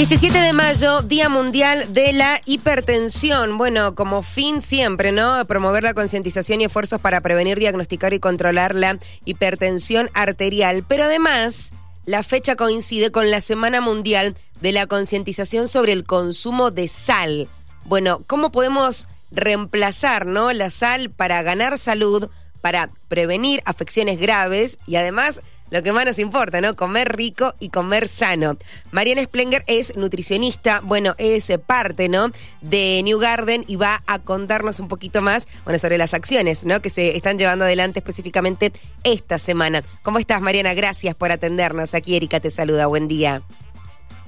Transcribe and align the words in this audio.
17 0.00 0.38
de 0.38 0.54
mayo, 0.54 1.02
Día 1.02 1.28
Mundial 1.28 1.92
de 1.92 2.14
la 2.14 2.40
Hipertensión. 2.46 3.58
Bueno, 3.58 3.94
como 3.94 4.22
fin 4.22 4.62
siempre, 4.62 5.12
¿no? 5.12 5.44
Promover 5.44 5.84
la 5.84 5.92
concientización 5.92 6.62
y 6.62 6.64
esfuerzos 6.64 7.02
para 7.02 7.20
prevenir, 7.20 7.58
diagnosticar 7.58 8.14
y 8.14 8.18
controlar 8.18 8.74
la 8.74 8.98
hipertensión 9.26 10.08
arterial. 10.14 10.86
Pero 10.88 11.04
además, 11.04 11.74
la 12.06 12.22
fecha 12.22 12.56
coincide 12.56 13.10
con 13.10 13.30
la 13.30 13.42
Semana 13.42 13.82
Mundial 13.82 14.36
de 14.62 14.72
la 14.72 14.86
Concientización 14.86 15.68
sobre 15.68 15.92
el 15.92 16.04
consumo 16.04 16.70
de 16.70 16.88
sal. 16.88 17.50
Bueno, 17.84 18.22
¿cómo 18.26 18.50
podemos 18.50 19.06
reemplazar, 19.30 20.24
¿no? 20.24 20.54
La 20.54 20.70
sal 20.70 21.10
para 21.10 21.42
ganar 21.42 21.76
salud, 21.76 22.30
para 22.62 22.88
prevenir 23.08 23.60
afecciones 23.66 24.18
graves 24.18 24.78
y 24.86 24.96
además 24.96 25.42
lo 25.70 25.82
que 25.82 25.92
más 25.92 26.04
nos 26.04 26.18
importa, 26.18 26.60
¿no? 26.60 26.76
Comer 26.76 27.16
rico 27.16 27.54
y 27.60 27.70
comer 27.70 28.08
sano. 28.08 28.56
Mariana 28.90 29.22
Splenger 29.24 29.64
es 29.66 29.96
nutricionista, 29.96 30.80
bueno, 30.82 31.14
es 31.18 31.50
parte, 31.66 32.08
¿no? 32.08 32.30
De 32.60 33.00
New 33.04 33.18
Garden 33.18 33.64
y 33.66 33.76
va 33.76 34.02
a 34.06 34.18
contarnos 34.18 34.80
un 34.80 34.88
poquito 34.88 35.22
más, 35.22 35.48
bueno, 35.64 35.78
sobre 35.78 35.98
las 35.98 36.14
acciones, 36.14 36.64
¿no? 36.64 36.80
Que 36.80 36.90
se 36.90 37.16
están 37.16 37.38
llevando 37.38 37.64
adelante 37.64 38.00
específicamente 38.00 38.72
esta 39.04 39.38
semana. 39.38 39.82
¿Cómo 40.02 40.18
estás, 40.18 40.40
Mariana? 40.40 40.74
Gracias 40.74 41.14
por 41.14 41.32
atendernos. 41.32 41.94
Aquí 41.94 42.16
Erika 42.16 42.40
te 42.40 42.50
saluda. 42.50 42.86
Buen 42.86 43.08
día. 43.08 43.42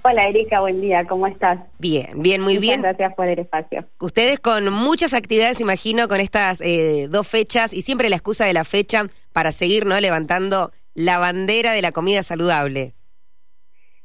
Hola 0.04 0.24
Erika, 0.24 0.60
buen 0.60 0.80
día, 0.80 1.06
¿cómo 1.08 1.28
estás? 1.28 1.60
Bien, 1.78 2.08
bien, 2.16 2.40
muy 2.40 2.58
bien. 2.58 2.82
Gracias 2.82 3.14
por 3.14 3.28
el 3.28 3.38
espacio. 3.38 3.84
Ustedes 4.00 4.40
con 4.40 4.68
muchas 4.72 5.14
actividades, 5.14 5.60
imagino, 5.60 6.08
con 6.08 6.18
estas 6.18 6.60
eh, 6.60 7.06
dos 7.08 7.28
fechas 7.28 7.72
y 7.72 7.82
siempre 7.82 8.10
la 8.10 8.16
excusa 8.16 8.44
de 8.44 8.52
la 8.52 8.64
fecha 8.64 9.06
para 9.32 9.52
seguir, 9.52 9.86
¿no? 9.86 10.00
Levantando 10.00 10.72
la 10.94 11.18
bandera 11.18 11.72
de 11.72 11.82
la 11.82 11.92
comida 11.92 12.22
saludable. 12.22 12.94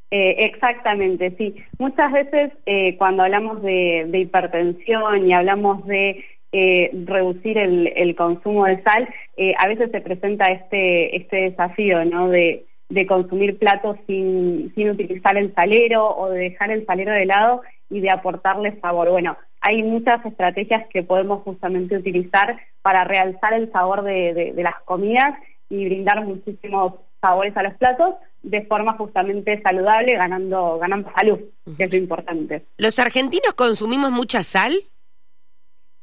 Eh, 0.10 0.46
exactamente, 0.46 1.36
sí. 1.38 1.56
Muchas 1.80 2.12
veces 2.12 2.54
eh, 2.66 2.96
cuando 2.98 3.24
hablamos 3.24 3.62
de, 3.62 4.10
hipertensión 4.14 5.28
y 5.28 5.34
hablamos 5.34 5.86
de 5.86 6.24
eh, 6.54 6.92
reducir 7.06 7.58
el, 7.58 8.16
consumo 8.16 8.66
de 8.66 8.82
sal, 8.84 9.10
a 9.58 9.68
veces 9.68 9.92
se 9.92 10.02
presenta 10.02 10.48
este, 10.48 11.18
este 11.18 11.36
desafío, 11.50 12.06
¿no? 12.06 12.30
De, 12.30 12.64
consumir 13.06 13.60
platos 13.60 13.98
sin, 14.08 14.72
sin 14.74 14.90
utilizar 14.92 15.38
el 15.38 15.54
salero 15.54 16.08
o 16.16 16.30
de 16.30 16.40
dejar 16.40 16.72
el 16.72 16.86
salero 16.86 17.12
de 17.12 17.26
lado 17.26 17.62
y 17.90 18.00
de 18.00 18.10
aportarle 18.10 18.80
sabor. 18.80 19.10
Bueno, 19.10 19.38
hay 19.60 19.84
muchas 19.84 20.26
estrategias 20.26 20.88
que 20.88 21.04
podemos 21.04 21.44
justamente 21.44 21.98
utilizar 21.98 22.58
para 22.82 23.04
realzar 23.04 23.54
el 23.54 23.70
sabor 23.74 24.04
de 24.04 24.54
las 24.56 24.76
comidas 24.86 25.38
y 25.70 25.86
brindar 25.86 26.24
muchísimos 26.24 26.94
sabores 27.22 27.56
a 27.58 27.64
los 27.64 27.74
platos 27.76 28.16
de 28.44 28.64
forma 28.66 28.94
justamente 28.94 29.62
saludable, 29.62 30.16
ganando, 30.16 30.78
ganando 30.80 31.12
salud, 31.16 31.40
que 31.78 31.84
es 31.84 31.92
lo 31.92 31.98
importante. 31.98 32.64
¿Los 32.78 33.00
argentinos 33.00 33.54
consumimos 33.54 34.12
mucha 34.12 34.44
sal? 34.44 34.74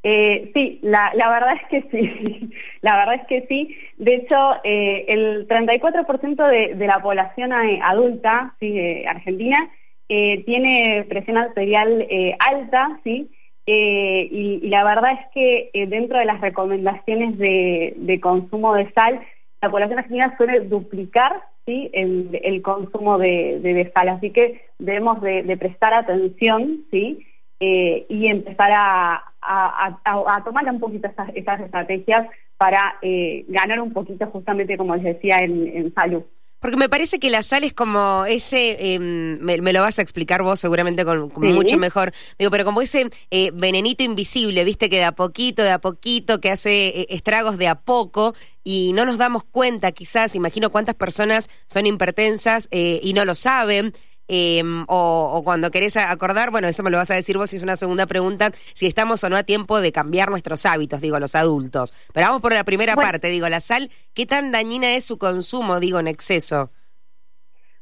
Eh, 0.06 0.50
sí, 0.52 0.80
la, 0.82 1.12
la, 1.14 1.30
verdad 1.30 1.54
es 1.54 1.68
que 1.70 1.88
sí, 1.90 2.50
la 2.82 2.98
verdad 2.98 3.14
es 3.14 3.26
que 3.26 3.46
sí. 3.48 3.74
De 3.96 4.16
hecho, 4.16 4.36
eh, 4.62 5.06
el 5.08 5.48
34% 5.48 6.48
de, 6.48 6.74
de 6.74 6.86
la 6.86 7.00
población 7.00 7.52
eh, 7.52 7.80
adulta 7.82 8.54
sí, 8.60 9.04
argentina 9.06 9.70
tiene 10.06 11.04
presión 11.08 11.38
arterial 11.38 12.06
alta, 12.38 13.00
¿sí? 13.02 13.30
Y, 13.66 14.60
la 14.68 14.84
verdad 14.84 15.12
es 15.12 15.26
que 15.32 15.86
dentro 15.88 16.18
de 16.18 16.26
las 16.26 16.40
recomendaciones 16.40 17.36
de, 17.38 17.94
de 17.96 18.20
consumo 18.20 18.74
de 18.74 18.92
sal 18.92 19.20
la 19.64 19.70
población 19.70 19.98
argentina 19.98 20.36
suele 20.36 20.60
duplicar 20.60 21.42
¿sí? 21.64 21.90
el, 21.94 22.60
consumo 22.62 23.16
de, 23.16 23.90
sal, 23.94 24.10
así 24.10 24.30
que 24.30 24.66
debemos 24.78 25.22
de, 25.22 25.56
prestar 25.56 25.94
atención 25.94 26.84
¿sí? 26.90 27.26
Eh, 27.60 28.04
y 28.10 28.26
empezar 28.26 28.70
a, 28.74 30.42
tomar 30.44 30.64
un 30.70 30.80
poquito 30.80 31.08
esas, 31.08 31.60
estrategias 31.60 32.28
para 32.58 32.96
eh, 33.00 33.46
ganar 33.48 33.80
un 33.80 33.92
poquito 33.92 34.26
justamente, 34.26 34.76
como 34.76 34.97
les 34.97 35.04
decía, 35.04 35.38
en 35.38 35.92
salud. 35.94 36.24
Porque 36.64 36.78
me 36.78 36.88
parece 36.88 37.19
que 37.19 37.28
la 37.28 37.42
sal 37.42 37.62
es 37.62 37.75
como 37.75 38.25
ese, 38.25 38.94
em, 38.94 39.38
me, 39.41 39.58
lo 39.75 39.82
vas 39.82 39.98
a 39.98 40.02
explicar 40.02 40.42
vos 40.42 40.58
seguramente 40.58 41.04
con, 41.04 41.30
mucho 41.36 41.76
mejor, 41.76 42.14
digo, 42.38 42.50
pero 42.50 42.64
como 42.64 42.80
ese 42.80 43.10
eh, 43.30 43.50
venenito 43.52 44.02
invisible, 44.02 44.64
viste, 44.64 44.88
que 44.88 44.97
de 44.97 45.04
a 45.04 45.12
poquito, 45.12 45.62
de 45.62 45.72
a 45.72 45.78
poquito, 45.78 46.41
que 46.41 46.50
hace 46.50 47.03
eh, 47.03 47.06
estragos 47.10 47.58
de 47.58 47.69
a 47.69 47.74
poco 47.74 48.34
y 48.62 48.94
no 48.94 49.04
nos 49.04 49.19
damos 49.19 49.44
cuenta 49.44 49.92
quizás, 49.92 50.34
imagino 50.36 50.70
cuántas 50.70 50.94
personas 50.94 51.50
son 51.66 51.84
hipertensas 51.84 52.69
eh, 52.70 52.98
y 53.03 53.12
no 53.12 53.26
lo 53.26 53.34
saben. 53.34 53.92
Em, 54.26 54.84
o, 54.88 55.42
cuando 55.44 55.70
querés 55.70 55.96
acordar, 55.96 56.50
bueno, 56.50 56.68
eso 56.68 56.82
me 56.82 56.90
lo 56.90 56.96
vas 56.96 57.10
a 57.10 57.14
decir 57.14 57.36
vos 57.36 57.50
si 57.50 57.56
es 57.56 57.62
una 57.62 57.76
segunda 57.76 58.06
pregunta, 58.06 58.50
si 58.72 58.86
estamos 58.86 59.22
o 59.24 59.28
no 59.28 59.36
a 59.36 59.42
tiempo 59.42 59.80
de 59.80 59.92
cambiar 59.92 60.30
nuestros 60.30 60.64
hábitos, 60.64 61.00
digo, 61.00 61.18
los 61.18 61.34
adultos. 61.34 61.92
Pero 62.12 62.26
vamos 62.26 62.40
por 62.40 62.54
la 62.54 62.64
primera 62.64 62.94
parte, 62.96 63.28
digo, 63.28 63.48
la 63.48 63.60
sal, 63.60 63.90
¿qué 64.14 64.26
tan 64.26 64.52
dañina 64.52 64.94
es 64.94 65.04
su 65.04 65.18
consumo, 65.18 65.80
digo, 65.80 65.98
en 65.98 66.08
exceso? 66.08 66.70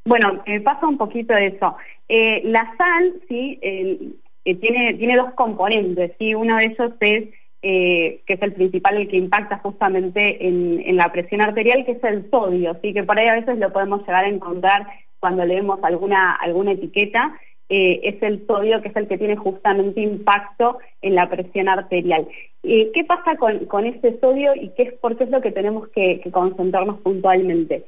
Bueno, 0.05 0.43
me 0.47 0.61
pasa 0.61 0.87
un 0.87 0.99
poquito 0.99 1.33
de 1.33 1.47
eso. 1.49 1.77
Eh, 2.09 2.43
la 2.45 2.75
sal, 2.77 3.15
sí, 3.29 3.59
eh, 3.63 3.99
tiene, 4.45 4.95
tiene 4.95 5.17
dos 5.17 5.33
componentes, 5.35 6.13
sí, 6.19 6.35
uno 6.35 6.57
de 6.57 6.65
ellos 6.65 6.93
es 7.01 7.29
eh, 7.65 8.23
que 8.27 8.35
es 8.35 8.43
el 8.43 8.55
principal, 8.55 8.97
el 8.97 9.09
que 9.09 9.17
impacta 9.17 9.59
justamente 9.59 10.49
en, 10.49 10.83
en, 10.85 10.97
la 10.97 11.13
presión 11.13 11.41
arterial, 11.41 11.85
que 11.85 11.93
es 11.93 12.03
el 12.03 12.29
sodio, 12.29 12.77
¿sí? 12.83 12.93
que 12.93 13.05
por 13.05 13.17
ahí 13.17 13.29
a 13.29 13.35
veces 13.35 13.57
lo 13.59 13.73
podemos 13.73 14.01
llegar 14.01 14.25
a 14.25 14.29
encontrar 14.29 14.85
cuando 15.23 15.45
leemos 15.45 15.79
alguna, 15.85 16.35
alguna 16.35 16.73
etiqueta, 16.73 17.39
eh, 17.69 18.01
es 18.03 18.21
el 18.25 18.45
sodio 18.45 18.83
que 18.83 18.89
es 18.89 18.97
el 18.97 19.07
que 19.07 19.17
tiene 19.17 19.37
justamente 19.37 20.01
impacto 20.01 20.79
en 21.01 21.15
la 21.15 21.31
presión 21.31 21.69
arterial. 21.69 22.27
Eh, 22.65 22.91
¿Qué 22.93 23.05
pasa 23.05 23.37
con, 23.37 23.67
con 23.67 23.87
ese 23.87 24.19
sodio 24.19 24.53
y 24.57 24.71
qué 24.71 24.83
es, 24.83 24.95
por 24.95 25.17
qué 25.17 25.25
es 25.25 25.31
lo 25.31 25.41
que 25.41 25.53
tenemos 25.53 25.89
que, 25.91 26.21
concentrarnos 26.33 26.99
puntualmente? 27.03 27.85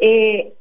Eh, 0.00 0.54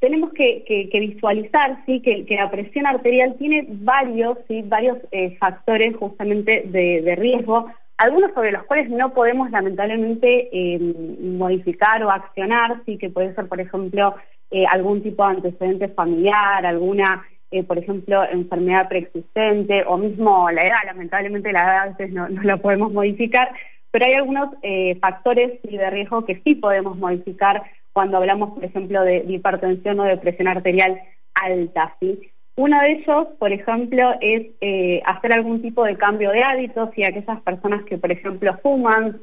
tenemos 0.00 0.32
que, 0.32 0.88
visualizar 0.92 1.84
¿sí? 1.86 2.00
que, 2.00 2.26
la 2.34 2.50
presión 2.50 2.88
arterial 2.88 3.36
tiene 3.38 3.64
varios, 3.68 4.38
¿sí? 4.48 4.62
varios 4.66 4.98
factores 5.38 5.94
justamente 5.94 6.64
de, 6.66 7.14
riesgo, 7.16 7.66
algunos 7.96 8.34
sobre 8.34 8.50
los 8.50 8.64
cuales 8.64 8.90
no 8.90 9.14
podemos 9.14 9.52
lamentablemente 9.52 10.50
modificar 11.22 12.02
o 12.02 12.10
accionar, 12.10 12.82
¿sí? 12.86 12.98
que 12.98 13.08
puede 13.08 13.36
ser, 13.36 13.46
por 13.46 13.60
ejemplo, 13.60 14.16
eh, 14.50 14.66
algún 14.66 15.02
tipo 15.02 15.24
de 15.24 15.36
antecedente 15.36 15.88
familiar, 15.88 16.66
alguna, 16.66 17.24
eh, 17.50 17.62
por 17.62 17.78
ejemplo, 17.78 18.24
enfermedad 18.24 18.88
preexistente 18.88 19.84
o 19.86 19.96
mismo 19.96 20.50
la 20.50 20.62
edad, 20.62 20.78
lamentablemente 20.86 21.52
la 21.52 21.60
edad 21.60 21.78
a 21.78 21.86
veces 21.86 22.12
no, 22.12 22.28
no 22.28 22.42
la 22.42 22.56
podemos 22.56 22.92
modificar, 22.92 23.52
pero 23.90 24.06
hay 24.06 24.14
algunos 24.14 24.50
eh, 24.62 24.96
factores 25.00 25.60
de 25.62 25.90
riesgo 25.90 26.24
que 26.24 26.40
sí 26.44 26.54
podemos 26.54 26.96
modificar 26.96 27.62
cuando 27.92 28.18
hablamos, 28.18 28.50
por 28.50 28.64
ejemplo, 28.64 29.02
de, 29.02 29.24
hipertensión 29.26 29.98
o 30.00 30.04
de 30.04 30.16
presión 30.16 30.48
arterial 30.48 31.00
alta. 31.34 31.96
¿sí? 32.00 32.30
Uno 32.60 32.78
de 32.78 32.92
ellos, 32.92 33.28
por 33.38 33.50
ejemplo, 33.52 34.14
es 34.20 34.48
hacer 35.06 35.32
algún 35.32 35.62
tipo 35.62 35.82
de 35.82 35.96
cambio 35.96 36.30
de 36.30 36.42
hábitos 36.42 36.90
y 36.94 37.04
aquellas 37.04 37.40
personas 37.40 37.84
que, 37.84 37.96
por 37.96 38.12
ejemplo, 38.12 38.54
fuman 38.62 39.18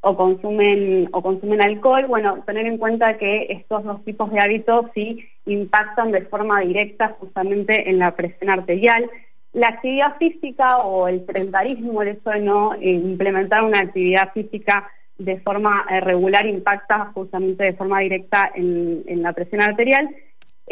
o 0.00 0.16
consumen 0.16 1.08
o 1.12 1.22
consumen 1.22 1.62
alcohol, 1.62 2.06
bueno, 2.08 2.42
tener 2.46 2.66
en 2.66 2.78
cuenta 2.78 3.16
que 3.16 3.46
estos 3.50 3.84
dos 3.84 4.04
tipos 4.04 4.32
de 4.32 4.40
hábitos 4.40 4.86
sí 4.92 5.24
impactan 5.46 6.10
de 6.10 6.22
forma 6.22 6.62
directa 6.62 7.16
justamente 7.20 7.88
en 7.88 8.00
la 8.00 8.16
presión 8.16 8.50
arterial. 8.50 9.08
La 9.52 9.68
actividad 9.68 10.16
física 10.18 10.78
o 10.78 11.06
el 11.06 11.24
sedentarismo, 11.26 12.02
el 12.02 12.08
hecho 12.08 12.30
de 12.30 12.40
no 12.40 12.74
eh, 12.74 12.90
implementar 12.90 13.62
una 13.62 13.78
actividad 13.78 14.32
física 14.32 14.90
de 15.16 15.38
forma 15.42 15.86
eh, 15.90 16.00
regular 16.00 16.44
impacta 16.44 17.12
justamente 17.14 17.62
de 17.62 17.74
forma 17.74 18.00
directa 18.00 18.50
en 18.52 19.22
la 19.22 19.32
presión 19.32 19.62
arterial. 19.62 20.10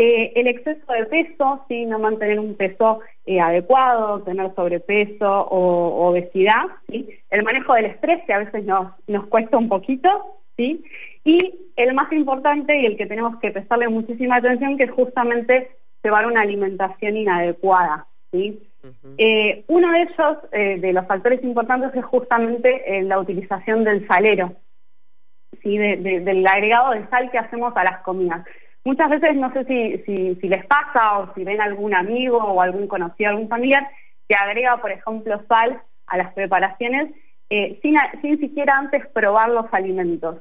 Eh, 0.00 0.32
el 0.36 0.46
exceso 0.46 0.92
de 0.92 1.06
peso, 1.06 1.64
¿sí? 1.66 1.84
no 1.84 1.98
mantener 1.98 2.38
un 2.38 2.54
peso 2.54 3.00
eh, 3.26 3.40
adecuado, 3.40 4.22
tener 4.22 4.54
sobrepeso 4.54 5.28
o 5.28 6.08
obesidad, 6.08 6.66
¿sí? 6.88 7.08
el 7.30 7.42
manejo 7.42 7.74
del 7.74 7.86
estrés, 7.86 8.22
que 8.24 8.32
a 8.32 8.38
veces 8.38 8.64
nos, 8.64 8.92
nos 9.08 9.26
cuesta 9.26 9.58
un 9.58 9.68
poquito, 9.68 10.36
¿sí? 10.56 10.84
y 11.24 11.72
el 11.74 11.94
más 11.94 12.12
importante 12.12 12.78
y 12.78 12.86
el 12.86 12.96
que 12.96 13.06
tenemos 13.06 13.40
que 13.40 13.50
prestarle 13.50 13.88
muchísima 13.88 14.36
atención, 14.36 14.78
que 14.78 14.84
es 14.84 14.92
justamente 14.92 15.68
llevar 16.04 16.26
una 16.26 16.42
alimentación 16.42 17.16
inadecuada. 17.16 18.06
¿sí? 18.30 18.62
Eh, 19.18 19.64
uno 19.66 19.90
de 19.90 20.02
ellos, 20.02 20.80
de 20.80 20.92
los 20.92 21.08
factores 21.08 21.42
importantes, 21.42 21.92
es 21.96 22.04
justamente 22.04 23.02
la 23.02 23.18
utilización 23.18 23.82
del 23.82 24.06
salero, 24.06 24.52
¿sí? 25.60 25.76
del 25.76 26.46
agregado 26.46 26.92
de 26.92 27.04
sal 27.08 27.32
que 27.32 27.38
hacemos 27.38 27.76
a 27.76 27.82
las 27.82 27.98
comidas. 28.02 28.46
Muchas 28.88 29.10
veces 29.10 29.36
no 29.36 29.52
sé 29.52 29.66
si, 29.66 30.34
si, 30.40 30.48
les 30.48 30.64
pasa 30.64 31.18
o 31.18 31.34
si 31.34 31.44
ven 31.44 31.60
algún 31.60 31.94
amigo 31.94 32.38
o 32.38 32.62
algún 32.62 32.86
conocido, 32.86 33.28
algún 33.28 33.46
familiar 33.46 33.86
que 34.26 34.34
agrega, 34.34 34.78
por 34.78 34.90
ejemplo, 34.90 35.42
sal 35.46 35.82
a 36.06 36.16
las 36.16 36.32
preparaciones 36.32 37.10
eh, 37.50 37.78
sin, 37.82 37.96
sin 38.22 38.40
siquiera 38.40 38.78
antes 38.78 39.06
probar 39.08 39.50
los 39.50 39.66
alimentos. 39.72 40.38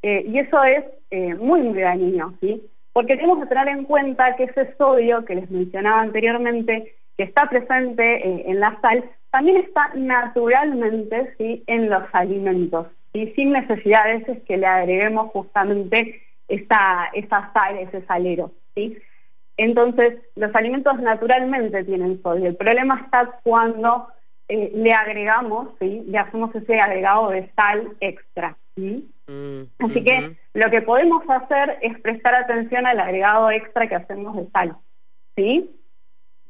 Eh, 0.00 0.24
y 0.26 0.38
eso 0.38 0.64
es 0.64 0.82
eh, 1.10 1.34
muy, 1.34 1.60
muy 1.60 1.78
dañino, 1.82 2.32
¿sí? 2.40 2.62
Porque 2.94 3.16
tenemos 3.16 3.40
que 3.40 3.54
tener 3.54 3.68
en 3.68 3.84
cuenta 3.84 4.34
que 4.34 4.44
ese 4.44 4.74
sodio 4.78 5.26
que 5.26 5.34
les 5.34 5.50
mencionaba 5.50 6.00
anteriormente, 6.00 6.94
que 7.18 7.24
está 7.24 7.50
presente 7.50 8.50
en 8.50 8.60
la 8.60 8.78
sal, 8.80 9.04
también 9.30 9.58
está 9.58 9.90
naturalmente 9.94 11.34
¿sí? 11.36 11.64
en 11.66 11.90
los 11.90 12.04
alimentos, 12.14 12.86
y 13.12 13.26
sin 13.32 13.52
necesidad 13.52 14.06
de 14.06 14.18
veces 14.20 14.42
que 14.44 14.56
le 14.56 14.66
agreguemos 14.66 15.30
justamente 15.32 16.22
esa, 16.50 17.08
esa 17.14 17.52
sal, 17.52 17.78
ese 17.78 18.04
salero. 18.06 18.52
¿sí? 18.74 18.98
Entonces, 19.56 20.18
los 20.36 20.54
alimentos 20.54 20.98
naturalmente 21.00 21.84
tienen 21.84 22.22
sodio. 22.22 22.48
El 22.48 22.56
problema 22.56 23.00
está 23.04 23.38
cuando 23.42 24.08
eh, 24.48 24.72
le 24.74 24.92
agregamos, 24.92 25.68
¿sí? 25.78 26.02
le 26.06 26.18
hacemos 26.18 26.54
ese 26.54 26.76
agregado 26.76 27.30
de 27.30 27.50
sal 27.54 27.96
extra. 28.00 28.56
Mm, 28.76 29.62
Así 29.78 30.02
que 30.02 30.36
lo 30.54 30.70
que 30.70 30.82
podemos 30.82 31.22
hacer 31.28 31.78
es 31.82 31.98
prestar 32.00 32.34
atención 32.34 32.86
al 32.86 32.98
agregado 32.98 33.50
extra 33.50 33.88
que 33.88 33.94
hacemos 33.94 34.36
de 34.36 34.50
sal. 34.50 34.76
¿Sí? 35.36 35.70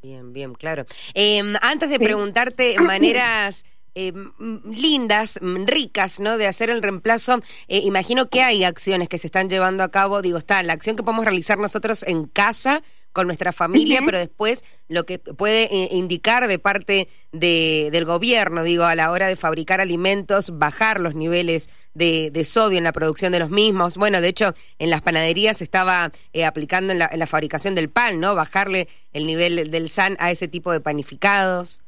Bien, 0.03 0.33
bien, 0.33 0.55
claro. 0.55 0.85
Em, 1.13 1.55
antes 1.61 1.91
de 1.91 1.99
preguntarte 1.99 2.77
maneras 2.81 3.65
em, 3.95 4.33
lindas, 4.65 5.39
ricas, 5.43 6.21
¿no? 6.21 6.39
De 6.39 6.47
hacer 6.47 6.71
el 6.71 6.83
reemplazo, 6.83 7.41
eh, 7.69 7.79
imagino 7.79 8.29
que 8.29 8.43
hay 8.43 8.65
acciones 8.65 9.09
que 9.09 9.19
se 9.19 9.27
están 9.27 9.49
llevando 9.49 9.83
a 9.83 9.91
cabo. 9.91 10.23
Digo, 10.23 10.39
está 10.39 10.63
la 10.63 10.73
acción 10.73 10.97
que 10.97 11.03
podemos 11.03 11.25
realizar 11.25 11.59
nosotros 11.59 12.03
en 12.05 12.27
casa 12.27 12.83
con 13.13 13.27
nuestra 13.27 13.53
familia, 13.53 14.01
pero 14.05 14.19
después 14.19 14.65
lo 14.89 15.05
que 15.05 15.19
puede 15.19 15.65
eh, 15.65 15.89
indicar 15.93 16.47
de 16.47 16.59
parte 16.59 17.09
de, 17.33 17.89
del 17.91 18.05
gobierno, 18.05 18.63
digo, 18.63 18.85
a 18.85 18.95
la 18.95 19.11
hora 19.11 19.27
de 19.27 19.37
fabricar 19.37 19.81
alimentos, 19.81 20.59
bajar 20.59 21.01
los 21.01 21.15
niveles 21.15 21.71
de, 21.95 22.45
sodio 22.45 22.79
en 22.79 22.85
la 22.85 22.93
producción 22.93 23.33
de 23.33 23.41
los 23.41 23.51
mismos. 23.51 23.97
Bueno, 23.97 24.21
de 24.21 24.29
hecho, 24.29 24.55
en 24.79 24.91
las 24.91 25.03
panaderías 25.03 25.59
se 25.59 25.65
estaba 25.65 26.13
eh, 26.33 26.45
aplicando 26.45 26.93
en 26.93 27.01
la, 27.01 27.09
en 27.13 27.19
la, 27.19 27.27
fabricación 27.27 27.75
del 27.75 27.91
pan, 27.91 28.21
¿no? 28.21 28.35
Bajarle 28.35 28.89
el 29.13 29.27
nivel 29.27 29.71
del 29.71 29.89
SAN 29.89 30.17
a 30.21 30.31
ese 30.31 30.49
tipo 30.49 30.73
de 30.73 30.81
panificados. 30.81 31.81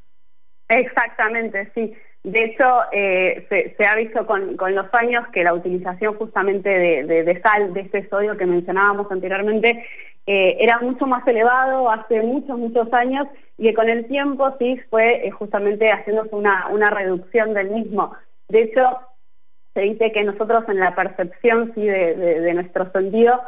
Exactamente, 0.68 1.70
sí. 1.74 1.94
De 2.24 2.44
hecho, 2.44 2.64
eh, 2.92 3.74
se, 3.76 3.84
ha 3.84 3.96
visto 3.96 4.24
con, 4.26 4.56
los 4.56 4.94
años 4.94 5.26
que 5.32 5.42
la 5.42 5.54
utilización 5.54 6.14
justamente 6.14 6.68
de, 6.68 7.40
sal, 7.42 7.74
de 7.74 7.80
este 7.80 8.08
sodio 8.08 8.36
que 8.36 8.46
mencionábamos 8.46 9.10
anteriormente, 9.10 9.84
eh, 10.26 10.56
era 10.60 10.78
mucho 10.78 11.06
más 11.06 11.26
elevado 11.26 11.90
hace 11.90 12.22
muchos, 12.22 12.56
muchos 12.56 12.92
años 12.92 13.26
y 13.58 13.64
que 13.64 13.74
con 13.74 13.88
el 13.88 14.06
tiempo 14.06 14.54
sí 14.60 14.80
fue 14.88 15.26
eh, 15.26 15.32
justamente 15.32 15.90
haciéndose 15.90 16.36
una, 16.36 16.68
una 16.68 16.90
reducción 16.90 17.54
del 17.54 17.70
mismo. 17.70 18.14
De 18.48 18.62
hecho, 18.62 19.00
se 19.74 19.80
dice 19.80 20.12
que 20.12 20.22
nosotros 20.22 20.62
en 20.68 20.78
la 20.78 20.94
percepción 20.94 21.72
sí, 21.74 21.84
de, 21.84 22.54
nuestro 22.54 22.90
sentido 22.92 23.40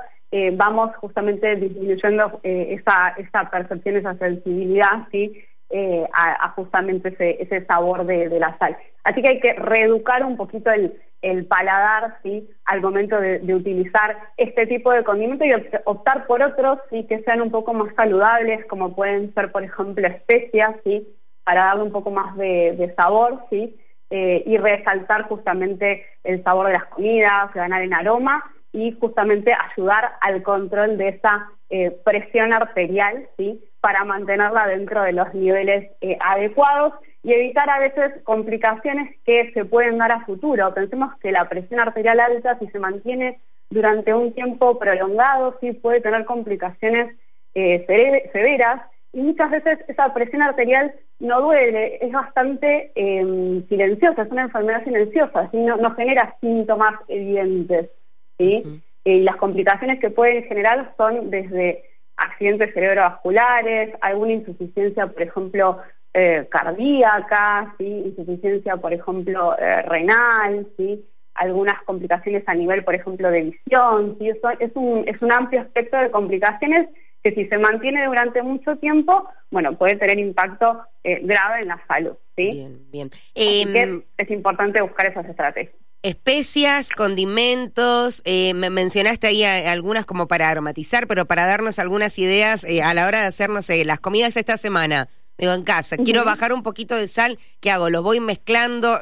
vamos 0.54 0.96
justamente 0.96 1.54
disminuyendo 1.54 2.40
esa, 2.42 3.14
esa 3.18 3.50
percepción, 3.50 3.98
esa 3.98 4.16
sensibilidad, 4.16 5.06
¿sí? 5.12 5.44
Eh, 5.76 6.08
a, 6.12 6.50
justamente 6.50 7.16
ese, 7.18 7.66
sabor 7.66 8.06
de, 8.06 8.28
la 8.38 8.56
sal. 8.58 8.76
Así 9.02 9.20
que 9.20 9.28
hay 9.28 9.40
que 9.40 9.54
reeducar 9.54 10.24
un 10.24 10.36
poquito 10.36 10.70
el, 10.70 11.46
paladar 11.46 12.18
¿sí? 12.22 12.48
al 12.66 12.80
momento 12.80 13.18
de, 13.18 13.52
utilizar 13.52 14.16
este 14.36 14.68
tipo 14.68 14.92
de 14.92 15.02
condimento 15.02 15.44
y 15.44 15.52
optar 15.84 16.28
por 16.28 16.44
otros 16.44 16.78
¿sí? 16.90 17.04
que 17.08 17.24
sean 17.24 17.40
un 17.40 17.50
poco 17.50 17.74
más 17.74 17.92
saludables, 17.96 18.64
como 18.66 18.94
pueden 18.94 19.34
ser, 19.34 19.50
por 19.50 19.64
ejemplo, 19.64 20.06
especias, 20.06 20.76
¿sí? 20.84 21.08
para 21.42 21.64
darle 21.64 21.82
un 21.82 21.92
poco 21.92 22.12
más 22.12 22.36
de, 22.36 22.94
sabor 22.96 23.40
¿sí? 23.50 23.76
Eh, 24.10 24.44
y 24.46 24.56
resaltar 24.58 25.24
justamente 25.24 26.06
el 26.22 26.44
sabor 26.44 26.68
de 26.68 26.74
las 26.74 26.84
comidas, 26.84 27.52
ganar 27.52 27.82
en 27.82 27.94
aroma 27.94 28.44
y 28.70 28.92
justamente 29.00 29.52
ayudar 29.72 30.12
al 30.20 30.40
control 30.44 30.98
de 30.98 31.08
esa 31.08 31.48
eh, 31.68 31.90
presión 32.04 32.52
arterial, 32.52 33.26
¿sí? 33.36 33.60
Para 33.84 34.02
mantenerla 34.06 34.66
dentro 34.66 35.02
de 35.02 35.12
los 35.12 35.34
niveles 35.34 35.90
eh, 36.00 36.16
adecuados 36.18 36.94
y 37.22 37.34
evitar 37.34 37.68
a 37.68 37.80
veces 37.80 38.22
complicaciones 38.22 39.14
que 39.26 39.52
se 39.52 39.66
pueden 39.66 39.98
dar 39.98 40.10
a 40.10 40.24
futuro. 40.24 40.72
Pensemos 40.72 41.14
que 41.18 41.30
la 41.30 41.46
presión 41.50 41.80
arterial 41.80 42.18
alta, 42.18 42.58
si 42.58 42.66
se 42.68 42.78
mantiene 42.78 43.40
durante 43.68 44.14
un 44.14 44.32
tiempo 44.32 44.78
prolongado, 44.78 45.58
sí 45.60 45.74
puede 45.74 46.00
tener 46.00 46.24
complicaciones 46.24 47.14
eh, 47.54 47.84
severas 48.32 48.80
y 49.12 49.20
muchas 49.20 49.50
veces 49.50 49.78
esa 49.86 50.14
presión 50.14 50.40
arterial 50.40 50.94
no 51.20 51.42
duele, 51.42 51.98
es 52.00 52.10
bastante 52.10 52.90
em, 52.94 53.68
silenciosa, 53.68 54.22
es 54.22 54.30
una 54.30 54.44
enfermedad 54.44 54.82
silenciosa, 54.84 55.50
no, 55.52 55.94
genera 55.94 56.34
síntomas 56.40 56.94
evidentes. 57.08 57.90
¿sí? 58.38 58.82
Y 59.04 59.20
las 59.20 59.36
complicaciones 59.36 60.00
que 60.00 60.08
pueden 60.08 60.42
generar 60.44 60.94
son 60.96 61.28
desde 61.28 61.84
accidentes 62.16 62.72
cerebrovasculares, 62.74 63.94
alguna 64.00 64.32
insuficiencia, 64.32 65.06
por 65.06 65.22
ejemplo, 65.22 65.78
eh, 66.12 66.46
cardíaca, 66.50 67.74
¿sí? 67.78 67.86
insuficiencia, 67.86 68.76
por 68.76 68.92
ejemplo, 68.92 69.56
eh, 69.58 69.82
renal, 69.82 70.66
¿sí? 70.76 71.04
algunas 71.34 71.82
complicaciones 71.82 72.44
a 72.46 72.54
nivel, 72.54 72.84
por 72.84 72.94
ejemplo, 72.94 73.30
de 73.30 73.42
visión. 73.42 74.16
¿sí? 74.18 74.28
Eso 74.28 74.50
es, 74.60 74.70
un, 74.74 75.04
es 75.08 75.20
un 75.20 75.32
amplio 75.32 75.62
espectro 75.62 76.00
de 76.00 76.10
complicaciones 76.10 76.88
que 77.22 77.32
si 77.32 77.46
se 77.46 77.58
mantiene 77.58 78.04
durante 78.04 78.42
mucho 78.42 78.76
tiempo, 78.76 79.28
bueno, 79.50 79.76
puede 79.76 79.96
tener 79.96 80.18
impacto 80.18 80.82
eh, 81.02 81.20
grave 81.22 81.62
en 81.62 81.68
la 81.68 81.82
salud. 81.88 82.14
¿sí? 82.36 82.50
Bien, 82.50 82.78
bien. 82.92 83.10
Em, 83.34 84.02
es 84.18 84.30
importante 84.30 84.82
buscar 84.82 85.10
esas 85.10 85.26
estrategias 85.26 85.83
especias, 86.04 86.90
condimentos, 86.90 88.20
eh, 88.26 88.52
me 88.52 88.68
mencionaste 88.68 89.26
ahí 89.26 89.42
algunas 89.42 90.04
como 90.04 90.28
para 90.28 90.50
aromatizar, 90.50 91.06
pero 91.06 91.24
para 91.24 91.46
darnos 91.46 91.78
algunas 91.78 92.18
ideas 92.18 92.64
eh, 92.64 92.82
a 92.82 92.92
la 92.92 93.06
hora 93.06 93.22
de 93.22 93.26
hacernos 93.26 93.70
eh, 93.70 93.86
las 93.86 94.00
comidas 94.00 94.36
esta 94.36 94.58
semana. 94.58 95.08
Digo, 95.38 95.54
en 95.54 95.64
casa, 95.64 95.96
quiero 95.96 96.24
bajar 96.24 96.52
un 96.52 96.62
poquito 96.62 96.94
de 96.94 97.08
sal, 97.08 97.38
¿qué 97.60 97.70
hago? 97.70 97.88
¿Lo 97.88 98.02
voy 98.02 98.20
mezclando? 98.20 99.00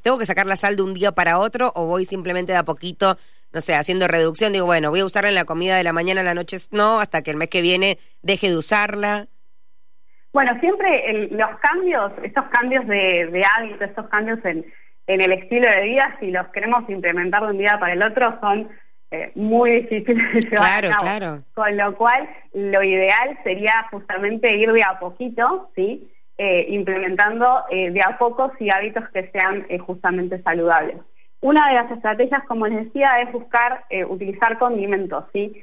¿Tengo 0.00 0.16
que 0.16 0.26
sacar 0.26 0.46
la 0.46 0.54
sal 0.54 0.76
de 0.76 0.82
un 0.82 0.94
día 0.94 1.12
para 1.12 1.40
otro 1.40 1.72
o 1.74 1.86
voy 1.86 2.04
simplemente 2.04 2.52
de 2.52 2.58
a 2.58 2.64
poquito, 2.64 3.18
no 3.52 3.60
sé, 3.60 3.74
haciendo 3.74 4.06
reducción? 4.06 4.52
Digo, 4.52 4.64
bueno, 4.64 4.90
voy 4.90 5.00
a 5.00 5.04
usarla 5.04 5.30
en 5.30 5.34
la 5.34 5.44
comida 5.44 5.76
de 5.76 5.84
la 5.84 5.92
mañana, 5.92 6.20
a 6.20 6.24
la 6.24 6.34
noche 6.34 6.56
no, 6.70 7.00
hasta 7.00 7.22
que 7.22 7.32
el 7.32 7.36
mes 7.36 7.48
que 7.48 7.62
viene 7.62 7.98
deje 8.22 8.48
de 8.48 8.56
usarla. 8.56 9.26
Bueno, 10.32 10.52
siempre 10.60 11.28
los 11.32 11.50
cambios, 11.60 12.12
estos 12.22 12.44
cambios 12.50 12.86
de, 12.86 13.28
de 13.30 13.42
hábitos, 13.44 13.82
estos 13.82 14.08
cambios 14.08 14.38
en 14.44 14.64
en 15.06 15.20
el 15.20 15.32
estilo 15.32 15.68
de 15.70 15.82
vida, 15.82 16.16
si 16.20 16.30
los 16.30 16.48
queremos 16.48 16.88
implementar 16.88 17.42
de 17.42 17.48
un 17.48 17.58
día 17.58 17.78
para 17.78 17.92
el 17.92 18.02
otro, 18.02 18.38
son 18.40 18.68
eh, 19.10 19.30
muy 19.34 19.82
difíciles 19.82 20.24
de 20.32 20.40
llevar 20.50 20.86
a 20.86 21.18
cabo. 21.20 21.42
Con 21.54 21.76
lo 21.76 21.94
cual, 21.94 22.28
lo 22.52 22.82
ideal 22.82 23.38
sería 23.44 23.86
justamente 23.90 24.56
ir 24.56 24.72
de 24.72 24.82
a 24.82 24.98
poquito, 24.98 25.70
¿sí? 25.76 26.10
Eh, 26.36 26.66
implementando 26.70 27.62
eh, 27.70 27.92
de 27.92 28.02
a 28.02 28.18
poco 28.18 28.50
y 28.58 28.70
hábitos 28.70 29.08
que 29.10 29.30
sean 29.30 29.66
justamente 29.86 30.42
saludables. 30.42 30.96
Una 31.40 31.68
de 31.68 31.74
las 31.74 31.90
estrategias, 31.92 32.42
como 32.48 32.66
les 32.66 32.86
decía, 32.86 33.20
es 33.20 33.30
buscar 33.30 33.84
utilizar 34.08 34.58
condimentos, 34.58 35.24
¿sí? 35.32 35.62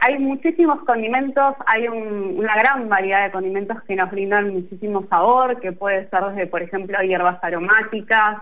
hay 0.00 0.18
muchísimos 0.18 0.80
condimentos, 0.80 1.54
hay 1.66 1.86
una 1.86 2.56
gran 2.56 2.88
variedad 2.88 3.24
de 3.24 3.30
condimentos 3.30 3.80
que 3.82 3.94
nos 3.94 4.10
brindan 4.10 4.52
muchísimo 4.52 5.06
sabor, 5.08 5.60
que 5.60 5.70
puede 5.70 6.08
ser 6.08 6.24
desde, 6.30 6.46
por 6.48 6.62
ejemplo, 6.62 6.98
hierbas 7.00 7.38
aromáticas, 7.44 8.38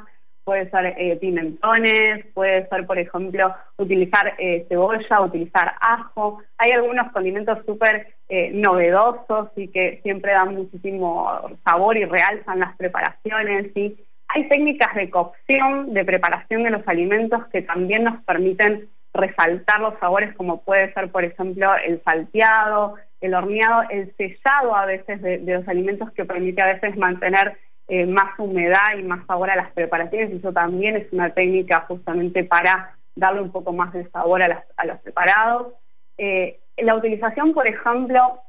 puede 0.47 0.71
ser 0.71 0.95
eh, 0.97 1.17
pimentones, 1.17 2.25
puede 2.33 2.69
ser, 2.69 2.87
por 2.87 2.97
ejemplo, 2.99 3.53
utilizar 3.79 4.35
eh, 4.39 4.65
cebolla, 4.69 5.21
utilizar 5.21 5.75
ajo. 5.81 6.41
Hay 6.57 6.71
algunos 6.71 7.11
condimentos 7.11 7.59
súper 7.67 8.15
eh, 8.29 8.53
novedosos 8.55 9.49
y 9.57 9.67
que 9.69 9.99
siempre 10.05 10.33
dan 10.33 10.55
muchísimo 10.55 11.29
sabor 11.65 11.97
y 11.97 12.05
realzan 12.05 12.61
las 12.61 12.77
preparaciones. 12.77 13.73
¿sí? 13.75 13.97
Hay 14.29 14.49
técnicas 14.49 14.95
de 14.95 15.11
cocción, 15.11 15.93
de 15.93 16.05
preparación 16.05 16.63
de 16.63 16.71
los 16.71 16.87
alimentos 16.87 17.45
que 17.49 17.63
también 17.63 18.05
nos 18.05 18.23
permiten 18.23 18.89
resaltar 19.15 19.81
los 19.81 19.99
sabores, 19.99 20.33
como 20.37 20.63
puede 20.63 20.95
ser, 20.95 21.11
por 21.11 21.25
ejemplo, 21.25 21.75
el 21.85 22.01
salteado, 22.05 22.95
el 23.21 23.35
horneado, 23.35 23.83
el 23.91 24.15
sellado 24.17 24.77
a 24.77 24.87
veces 24.87 25.21
de 25.21 25.39
los 25.39 25.67
alimentos 25.67 26.13
que 26.13 26.25
permite 26.25 26.63
a 26.63 26.75
veces 26.75 26.97
mantener 26.97 27.59
eh, 27.89 28.07
más 28.07 28.39
humedad 28.39 28.99
y 28.99 29.03
más 29.03 29.25
sabor 29.27 29.51
a 29.51 29.57
las 29.57 29.71
preparaciones 29.73 30.33
eso 30.33 30.53
también 30.53 30.97
es 30.97 31.13
una 31.13 31.31
técnica 31.31 31.85
justamente 31.89 32.43
para 32.43 32.97
darle 33.15 33.43
un 33.43 33.53
poco 33.53 33.73
más 33.73 33.93
de 33.93 34.09
sabor 34.11 34.43
a, 34.43 34.85
los 34.85 35.01
preparados. 35.01 35.73
Eh, 36.19 36.59
la 36.79 36.95
utilización, 36.97 37.55
por 37.55 37.67
ejemplo, 37.69 38.41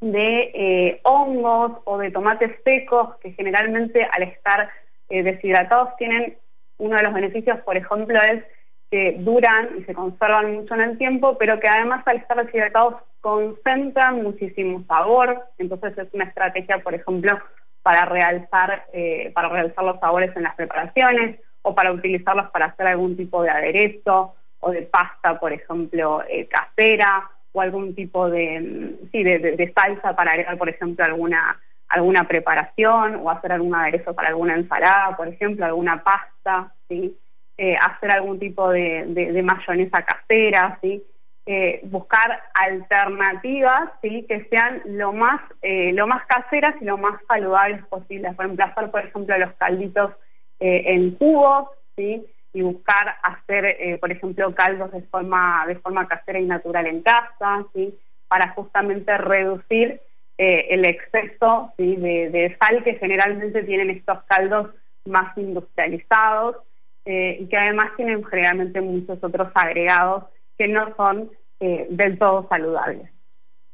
de 0.00 0.50
eh, 0.54 1.00
hongos 1.04 1.80
o 1.84 1.98
de 1.98 2.10
tomates 2.10 2.50
secos 2.64 3.16
que 3.18 3.32
generalmente 3.32 4.08
al 4.10 4.22
estar 4.24 4.70
deshidratados 5.08 5.94
tienen 5.98 6.38
uno 6.78 6.96
de 6.96 7.02
los 7.02 7.12
beneficios, 7.12 7.60
por 7.60 7.76
ejemplo, 7.76 8.18
es 8.22 8.42
que 8.90 9.16
duran 9.18 9.70
y 9.78 9.84
se 9.84 9.94
conservan 9.94 10.54
mucho 10.54 10.74
en 10.74 10.80
el 10.80 10.98
tiempo, 10.98 11.36
pero 11.38 11.60
que 11.60 11.68
además 11.68 12.02
al 12.06 12.16
estar 12.16 12.42
deshidratados 12.42 12.94
concentran 13.20 14.22
muchísimo 14.22 14.84
sabor, 14.88 15.44
entonces 15.58 15.96
es 15.96 16.08
una 16.12 16.24
estrategia, 16.24 16.78
por 16.82 16.94
ejemplo, 16.94 17.38
para 17.82 18.04
realzar, 18.04 18.86
eh, 18.92 19.30
para 19.34 19.48
realzar 19.48 19.84
los 19.84 19.98
sabores 20.00 20.34
en 20.36 20.44
las 20.44 20.54
preparaciones 20.54 21.40
o 21.62 21.74
para 21.74 21.92
utilizarlos 21.92 22.50
para 22.50 22.66
hacer 22.66 22.86
algún 22.86 23.16
tipo 23.16 23.42
de 23.42 23.50
aderezo 23.50 24.34
o 24.60 24.70
de 24.70 24.82
pasta, 24.82 25.38
por 25.40 25.52
ejemplo, 25.52 26.22
eh, 26.28 26.46
casera 26.46 27.28
o 27.52 27.60
algún 27.60 27.94
tipo 27.94 28.30
de, 28.30 28.96
sí, 29.10 29.22
de, 29.22 29.72
salsa 29.74 30.14
para 30.14 30.32
agregar, 30.32 30.56
por 30.56 30.68
ejemplo, 30.68 31.04
alguna, 31.04 31.60
alguna 31.88 32.26
preparación 32.26 33.16
o 33.16 33.30
hacer 33.30 33.52
algún 33.52 33.74
aderezo 33.74 34.14
para 34.14 34.28
alguna 34.28 34.54
ensalada, 34.54 35.16
por 35.16 35.28
ejemplo, 35.28 35.66
alguna 35.66 36.02
pasta, 36.02 36.72
¿sí? 36.88 37.16
Eh, 37.58 37.76
hacer 37.78 38.10
algún 38.10 38.38
tipo 38.38 38.70
de, 38.70 39.04
de 39.06 39.42
mayonesa 39.42 40.02
casera, 40.02 40.78
¿sí? 40.80 41.04
Eh, 41.44 41.80
buscar 41.82 42.40
alternativas 42.54 43.90
¿sí? 44.00 44.24
que 44.28 44.44
sean 44.44 44.80
lo 44.86 45.12
más, 45.12 45.40
eh, 45.60 45.92
lo 45.92 46.06
más 46.06 46.24
caseras 46.26 46.76
y 46.80 46.84
lo 46.84 46.98
más 46.98 47.20
saludables 47.26 47.84
posibles. 47.86 48.36
Reemplazar, 48.36 48.92
por 48.92 49.04
ejemplo, 49.04 49.36
los 49.36 49.52
calditos 49.54 50.12
eh, 50.60 50.84
en 50.86 51.18
jugos 51.18 51.70
¿sí? 51.96 52.24
y 52.52 52.62
buscar 52.62 53.16
hacer, 53.24 53.98
por 53.98 54.12
ejemplo, 54.12 54.54
caldos 54.54 54.92
de 54.92 55.02
forma, 55.02 55.64
de 55.66 55.74
forma 55.80 56.06
casera 56.06 56.38
y 56.38 56.44
natural 56.44 56.86
en 56.86 57.02
casa, 57.02 57.64
¿sí? 57.74 57.98
para 58.28 58.50
justamente 58.50 59.18
reducir 59.18 60.00
el 60.38 60.84
exceso 60.84 61.72
de, 61.76 62.30
de, 62.30 62.56
sal 62.60 62.82
que 62.82 62.94
generalmente 62.94 63.62
tienen 63.64 63.90
estos 63.90 64.22
caldos 64.24 64.70
más 65.04 65.36
industrializados 65.36 66.56
y 67.04 67.46
que 67.46 67.56
además 67.56 67.90
tienen 67.96 68.24
generalmente 68.24 68.80
muchos 68.80 69.22
otros 69.22 69.48
agregados 69.54 70.24
que 70.62 70.68
no 70.68 70.94
son 70.96 71.28
eh, 71.58 71.88
del 71.90 72.18
todo 72.18 72.46
saludables. 72.48 73.10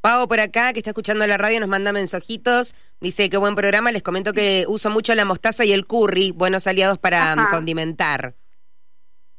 Pau 0.01 0.27
por 0.27 0.41
acá, 0.41 0.73
que 0.73 0.79
está 0.79 0.91
escuchando 0.91 1.27
la 1.27 1.37
radio, 1.37 1.61
nos 1.61 1.69
manda 1.69 1.93
mensajitos. 1.93 2.75
Dice, 2.99 3.29
qué 3.29 3.37
buen 3.37 3.55
programa. 3.55 3.93
Les 3.93 4.03
comento 4.03 4.33
que 4.33 4.65
uso 4.69 4.89
mucho 4.89 5.15
la 5.15 5.27
mostaza 5.27 5.67
y 5.67 5.73
el 5.73 5.85
curry, 5.85 6.33
buenos 6.33 6.67
aliados 6.67 6.99
para 6.99 7.35
condimentar. 7.51 8.33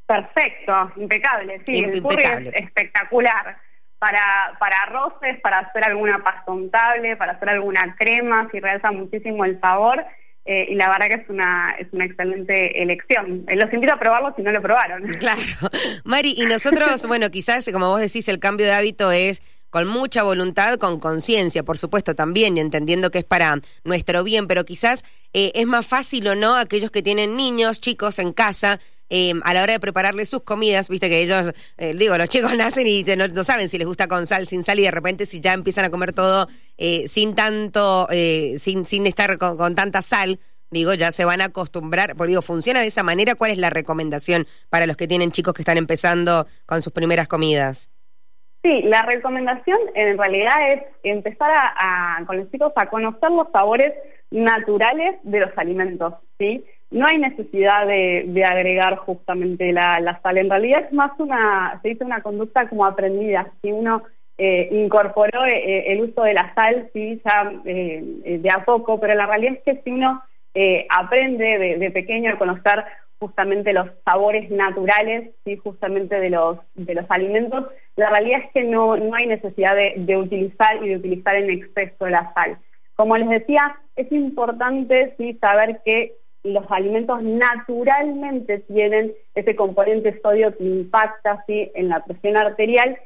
Perfecto, 0.05 0.91
impecable. 0.97 1.61
Sí, 1.65 1.79
el 1.79 2.03
curry 2.03 2.23
es 2.23 2.65
espectacular. 2.65 3.57
Para, 3.97 4.55
para 4.59 4.77
arroces, 4.87 5.41
para 5.41 5.59
hacer 5.59 5.83
alguna 5.85 6.23
pasta 6.23 6.51
untable, 6.51 7.17
para 7.17 7.33
hacer 7.33 7.49
alguna 7.49 7.95
crema, 7.97 8.47
si 8.49 8.59
realza 8.59 8.91
muchísimo 8.91 9.43
el 9.43 9.59
sabor. 9.59 10.05
Eh, 10.51 10.65
y 10.71 10.73
la 10.73 10.89
verdad 10.89 11.05
que 11.09 11.21
es 11.21 11.29
una, 11.29 11.75
es 11.77 11.85
una 11.91 12.05
excelente 12.05 12.81
elección. 12.81 13.45
Eh, 13.47 13.55
los 13.55 13.71
invito 13.71 13.93
a 13.93 13.99
probarlo 13.99 14.33
si 14.35 14.41
no 14.41 14.51
lo 14.51 14.59
probaron. 14.63 15.03
Claro. 15.19 15.41
Mari, 16.05 16.33
y 16.35 16.47
nosotros, 16.47 17.05
bueno, 17.05 17.29
quizás, 17.29 17.69
como 17.71 17.89
vos 17.89 18.01
decís, 18.01 18.27
el 18.29 18.39
cambio 18.39 18.65
de 18.65 18.71
hábito 18.71 19.11
es 19.11 19.43
con 19.69 19.87
mucha 19.87 20.23
voluntad, 20.23 20.79
con 20.79 20.99
conciencia, 20.99 21.61
por 21.61 21.77
supuesto, 21.77 22.15
también, 22.15 22.57
entendiendo 22.57 23.11
que 23.11 23.19
es 23.19 23.25
para 23.25 23.59
nuestro 23.83 24.23
bien, 24.23 24.47
pero 24.47 24.65
quizás 24.65 25.03
eh, 25.33 25.51
es 25.53 25.67
más 25.67 25.85
fácil 25.85 26.27
o 26.27 26.33
no 26.33 26.55
aquellos 26.55 26.89
que 26.89 27.03
tienen 27.03 27.35
niños, 27.35 27.79
chicos 27.79 28.17
en 28.17 28.33
casa, 28.33 28.79
eh, 29.09 29.33
a 29.43 29.53
la 29.53 29.63
hora 29.63 29.73
de 29.73 29.79
prepararles 29.79 30.29
sus 30.29 30.43
comidas, 30.43 30.89
viste 30.89 31.09
que 31.09 31.21
ellos, 31.21 31.51
eh, 31.77 31.93
digo, 31.93 32.17
los 32.17 32.29
chicos 32.29 32.53
nacen 32.57 32.87
y 32.87 33.03
no, 33.03 33.43
saben 33.43 33.69
si 33.69 33.77
les 33.77 33.87
gusta 33.87 34.07
con 34.07 34.25
sal, 34.25 34.45
sin 34.47 34.63
sal, 34.63 34.79
y 34.79 34.83
de 34.83 34.91
repente 34.91 35.25
si 35.25 35.41
ya 35.41 35.53
empiezan 35.53 35.85
a 35.85 35.89
comer 35.89 36.13
todo 36.13 36.47
eh, 36.77 37.07
sin 37.07 37.35
tanto, 37.35 38.07
sin, 38.57 38.85
sin 38.85 39.05
estar 39.07 39.37
con, 39.37 39.75
tanta 39.75 40.01
sal, 40.01 40.39
digo, 40.71 40.93
ya 40.93 41.11
se 41.11 41.25
van 41.25 41.41
a 41.41 41.45
acostumbrar, 41.45 42.15
porque 42.15 42.29
digo, 42.29 42.41
funciona 42.41 42.81
de 42.81 42.87
esa 42.87 43.03
manera, 43.03 43.35
¿cuál 43.35 43.51
es 43.51 43.57
la 43.57 43.69
recomendación 43.69 44.45
para 44.69 44.85
los 44.85 44.97
que 44.97 45.07
tienen 45.07 45.31
chicos 45.31 45.53
que 45.53 45.63
están 45.63 45.77
empezando 45.77 46.47
con 46.65 46.81
sus 46.81 46.93
primeras 46.93 47.27
comidas? 47.27 47.89
Sí, 48.61 48.81
la 48.83 49.03
recomendación 49.03 49.79
en 49.95 50.17
realidad 50.17 50.73
es 50.73 50.83
empezar 51.03 51.49
a, 51.53 52.21
con 52.27 52.37
los 52.37 52.51
chicos 52.51 52.73
a 52.75 52.89
conocer 52.89 53.31
los 53.31 53.47
sabores 53.53 53.93
naturales 54.31 55.15
de 55.23 55.39
los 55.39 55.57
alimentos, 55.57 56.15
¿sí? 56.37 56.65
No 56.91 57.05
hay 57.05 57.17
necesidad 57.19 57.85
de, 57.85 58.43
agregar 58.45 58.95
justamente 58.97 59.71
la, 59.71 60.19
sal. 60.23 60.37
En 60.37 60.49
realidad 60.49 60.85
es 60.85 60.93
más 60.93 61.11
una, 61.19 61.79
se 61.81 61.89
dice 61.89 62.03
una 62.03 62.21
conducta 62.21 62.67
como 62.67 62.85
aprendida. 62.85 63.51
Si 63.61 63.71
uno 63.71 64.03
eh, 64.37 64.69
incorporó 64.71 65.45
eh, 65.45 65.57
eh, 65.57 65.83
el 65.93 66.01
uso 66.01 66.23
de 66.23 66.33
la 66.33 66.53
sal, 66.55 66.89
sí, 66.93 67.21
ya 67.23 67.51
de 67.63 68.49
a 68.51 68.65
poco, 68.65 68.99
pero 68.99 69.13
la 69.13 69.27
realidad 69.27 69.57
es 69.57 69.63
que 69.63 69.81
si 69.83 69.91
uno 69.91 70.23
aprende 70.89 71.77
de, 71.77 71.91
pequeño 71.91 72.33
a 72.33 72.37
conocer 72.37 72.83
justamente 73.19 73.71
los 73.71 73.87
sabores 74.03 74.49
naturales, 74.49 75.31
sí, 75.45 75.57
justamente 75.57 76.19
de 76.19 76.29
los, 76.31 76.57
de 76.73 76.95
los 76.95 77.05
alimentos, 77.09 77.67
la 77.97 78.09
realidad 78.09 78.41
es 78.45 78.51
que 78.53 78.63
no, 78.63 78.97
no 78.97 79.13
hay 79.13 79.27
necesidad 79.27 79.75
de, 79.75 79.93
de 79.97 80.17
utilizar 80.17 80.83
y 80.83 80.89
de 80.89 80.95
utilizar 80.95 81.35
en 81.35 81.49
exceso 81.49 82.07
la 82.07 82.33
sal. 82.33 82.57
Como 82.95 83.15
les 83.15 83.29
decía, 83.29 83.77
es 83.95 84.11
importante 84.11 85.13
sí, 85.17 85.37
saber 85.39 85.81
que 85.85 86.15
los 86.43 86.65
alimentos 86.71 87.21
naturalmente 87.21 88.59
tienen 88.59 89.13
ese 89.35 89.55
componente 89.55 90.19
sodio 90.21 90.55
que 90.57 90.63
impacta 90.63 91.43
¿sí? 91.45 91.71
en 91.75 91.89
la 91.89 92.03
presión 92.03 92.37
arterial. 92.37 92.97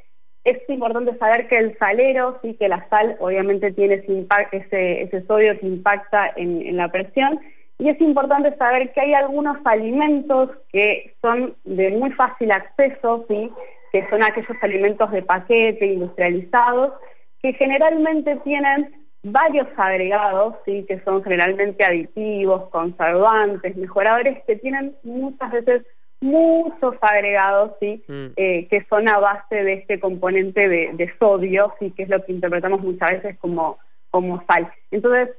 Es 0.44 0.58
importante 0.70 1.18
saber 1.18 1.48
que 1.48 1.56
el 1.56 1.78
salero, 1.78 2.40
sí, 2.42 2.56
que 2.56 2.68
la 2.68 2.88
sal 2.90 3.16
obviamente 3.20 3.72
tiene 3.72 4.04
ese, 4.52 5.24
sodio 5.26 5.58
que 5.60 5.66
impacta 5.66 6.32
en, 6.36 6.76
la 6.76 6.90
presión. 6.90 7.40
Y 7.80 7.90
es 7.90 8.00
importante 8.02 8.56
saber 8.58 8.92
que 8.92 9.02
hay 9.02 9.14
algunos 9.14 9.58
alimentos 9.66 10.52
que 10.72 11.16
son 11.22 11.56
de 11.64 11.92
muy 11.92 12.12
fácil 12.12 12.52
acceso, 12.52 13.26
¿sí? 13.28 13.52
que 13.92 14.08
son 14.10 14.24
aquellos 14.24 14.58
alimentos 14.62 15.12
de 15.12 15.22
paquete, 15.22 15.86
industrializados, 15.86 16.94
que 17.42 17.54
generalmente 17.54 18.36
tienen 18.44 19.03
varios 19.24 19.68
agregados, 19.78 20.56
¿sí? 20.66 20.86
que 20.88 21.00
son 21.02 21.24
generalmente 21.24 21.86
aditivos, 21.86 22.70
conservantes, 22.70 23.76
mejoradores, 23.78 24.44
que 24.46 24.58
tienen 24.58 24.96
muchas 25.04 25.52
veces 25.52 25.84
muchos 26.20 26.96
agregados, 27.02 27.72
¿sí? 27.80 28.04
Mm. 28.08 28.28
Eh, 28.38 28.68
que 28.70 28.86
son 28.90 29.10
a 29.10 29.20
base 29.20 29.56
de 29.56 29.74
este 29.74 30.00
componente 30.00 30.68
de, 30.68 31.14
sodio, 31.20 31.74
¿sí? 31.80 31.92
que 31.92 32.04
es 32.04 32.10
lo 32.10 32.24
que 32.24 32.32
interpretamos 32.32 32.82
muchas 32.82 33.12
veces 33.12 33.38
como, 33.40 33.78
como 34.10 34.44
sal. 34.48 34.72
Entonces, 34.92 35.36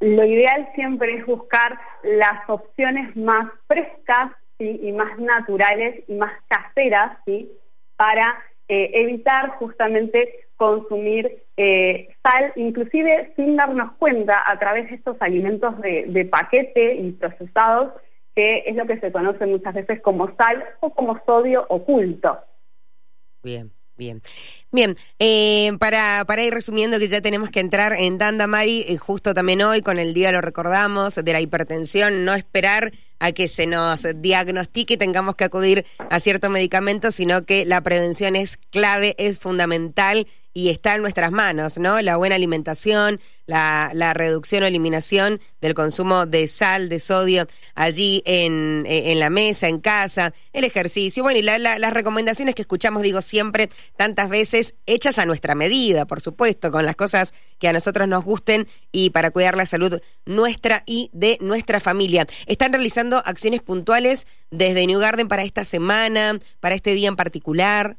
lo 0.00 0.24
ideal 0.24 0.68
siempre 0.74 1.16
es 1.16 1.26
buscar 1.26 1.78
las 2.02 2.48
opciones 2.48 3.16
más 3.16 3.48
frescas 3.66 4.32
¿sí? 4.58 4.80
y 4.82 4.92
más 4.92 5.18
naturales 5.18 6.04
y 6.08 6.14
más 6.14 6.32
caseras 6.48 7.18
¿sí? 7.24 7.50
para 7.96 8.36
eh, 8.68 8.90
evitar 8.94 9.50
justamente 9.58 10.45
consumir 10.56 11.44
eh, 11.56 12.08
sal, 12.22 12.52
inclusive 12.56 13.32
sin 13.36 13.56
darnos 13.56 13.92
cuenta 13.98 14.42
a 14.46 14.58
través 14.58 14.88
de 14.90 14.96
estos 14.96 15.16
alimentos 15.20 15.74
de, 15.80 16.28
paquete 16.30 16.96
y 16.96 17.12
procesados, 17.12 17.92
que 18.34 18.64
es 18.66 18.76
lo 18.76 18.86
que 18.86 18.98
se 19.00 19.12
conoce 19.12 19.46
muchas 19.46 19.74
veces 19.74 20.00
como 20.00 20.34
sal 20.36 20.64
o 20.80 20.90
como 20.90 21.20
sodio 21.24 21.64
oculto. 21.68 22.38
Bien. 23.42 23.70
Bien, 23.98 24.20
bien. 24.70 24.94
Eh, 25.18 25.72
para, 25.80 26.26
para 26.26 26.44
ir 26.44 26.52
resumiendo 26.52 26.98
que 26.98 27.08
ya 27.08 27.22
tenemos 27.22 27.48
que 27.48 27.60
entrar 27.60 27.94
en 27.94 28.18
Danda 28.18 28.46
Mari, 28.46 28.84
eh, 28.88 28.98
justo 28.98 29.32
también 29.32 29.62
hoy 29.62 29.80
con 29.80 29.98
el 29.98 30.12
día 30.12 30.32
lo 30.32 30.42
recordamos, 30.42 31.14
de 31.14 31.32
la 31.32 31.40
hipertensión, 31.40 32.26
no 32.26 32.34
esperar 32.34 32.92
a 33.20 33.32
que 33.32 33.48
se 33.48 33.66
nos 33.66 34.06
diagnostique 34.16 34.94
y 34.94 34.96
tengamos 34.98 35.34
que 35.34 35.44
acudir 35.44 35.86
a 36.10 36.20
cierto 36.20 36.50
medicamento, 36.50 37.10
sino 37.10 37.46
que 37.46 37.64
la 37.64 37.80
prevención 37.80 38.36
es 38.36 38.58
clave, 38.58 39.14
es 39.16 39.38
fundamental 39.38 40.26
y 40.56 40.70
está 40.70 40.94
en 40.94 41.02
nuestras 41.02 41.32
manos, 41.32 41.76
¿no? 41.76 42.00
La 42.00 42.16
buena 42.16 42.34
alimentación, 42.34 43.20
la, 43.44 43.90
la 43.92 44.14
reducción 44.14 44.62
o 44.62 44.66
eliminación 44.66 45.38
del 45.60 45.74
consumo 45.74 46.24
de 46.24 46.46
sal, 46.46 46.88
de 46.88 46.98
sodio 46.98 47.46
allí 47.74 48.22
en, 48.24 48.86
en 48.88 49.20
la 49.20 49.28
mesa, 49.28 49.68
en 49.68 49.80
casa, 49.80 50.32
el 50.54 50.64
ejercicio, 50.64 51.22
bueno, 51.22 51.38
y 51.40 51.42
las 51.42 51.92
recomendaciones 51.92 52.54
que 52.54 52.62
escuchamos, 52.62 53.02
digo, 53.02 53.20
siempre, 53.20 53.68
tantas 53.98 54.30
veces, 54.30 54.76
hechas 54.86 55.18
a 55.18 55.26
nuestra 55.26 55.54
medida, 55.54 56.06
por 56.06 56.22
supuesto, 56.22 56.72
con 56.72 56.86
las 56.86 56.96
cosas 56.96 57.34
que 57.58 57.68
a 57.68 57.74
nosotros 57.74 58.08
nos 58.08 58.24
gusten 58.24 58.66
y 58.92 59.10
para 59.10 59.30
cuidar 59.32 59.58
la 59.58 59.66
salud 59.66 60.00
nuestra 60.24 60.84
y 60.86 61.10
de 61.12 61.36
nuestra 61.42 61.80
familia. 61.80 62.26
Están 62.46 62.72
realizando 62.72 63.18
acciones 63.26 63.60
puntuales 63.60 64.26
desde 64.50 64.86
New 64.86 65.00
Garden 65.00 65.28
para 65.28 65.44
esta 65.44 65.64
semana, 65.64 66.40
para 66.60 66.74
este 66.74 66.94
día 66.94 67.08
en 67.08 67.16
particular. 67.16 67.98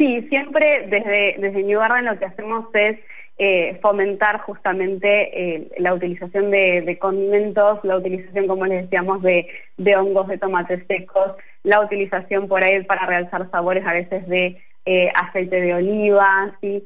Sí, 0.00 0.26
siempre 0.30 0.86
desde, 0.88 1.36
desde 1.38 1.62
New 1.62 1.78
Garden 1.78 2.06
lo 2.06 2.18
que 2.18 2.24
hacemos 2.24 2.64
es 2.72 2.98
eh, 3.36 3.78
fomentar 3.82 4.40
justamente 4.40 5.08
eh, 5.56 5.68
la 5.76 5.92
utilización 5.92 6.50
de, 6.50 6.96
condimentos, 6.98 7.80
la 7.82 7.98
utilización, 7.98 8.46
como 8.46 8.64
les 8.64 8.84
decíamos, 8.84 9.20
de, 9.20 9.46
hongos, 9.98 10.28
de 10.28 10.38
tomates 10.38 10.86
secos, 10.86 11.32
la 11.64 11.82
utilización 11.82 12.48
por 12.48 12.64
ahí 12.64 12.82
para 12.84 13.04
realzar 13.04 13.50
sabores 13.50 13.86
a 13.86 13.92
veces 13.92 14.26
de 14.26 14.62
eh, 14.86 15.12
aceite 15.14 15.60
de 15.60 15.74
oliva, 15.74 16.56
¿sí? 16.62 16.82